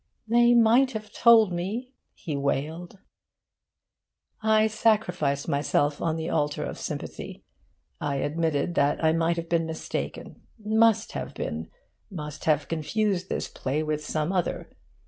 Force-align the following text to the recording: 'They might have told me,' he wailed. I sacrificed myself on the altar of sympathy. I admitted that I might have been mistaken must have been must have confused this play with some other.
'They 0.27 0.55
might 0.55 0.93
have 0.93 1.13
told 1.13 1.53
me,' 1.53 1.93
he 2.15 2.35
wailed. 2.35 2.97
I 4.41 4.65
sacrificed 4.65 5.47
myself 5.47 6.01
on 6.01 6.15
the 6.15 6.27
altar 6.27 6.63
of 6.63 6.79
sympathy. 6.79 7.43
I 7.99 8.15
admitted 8.15 8.73
that 8.73 9.03
I 9.03 9.13
might 9.13 9.37
have 9.37 9.47
been 9.47 9.67
mistaken 9.67 10.41
must 10.57 11.11
have 11.11 11.35
been 11.35 11.69
must 12.09 12.45
have 12.45 12.67
confused 12.67 13.29
this 13.29 13.47
play 13.47 13.83
with 13.83 14.03
some 14.03 14.31
other. 14.31 14.71